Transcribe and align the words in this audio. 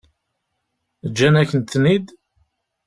Ǧǧan-akent-ten-id? 1.09 2.07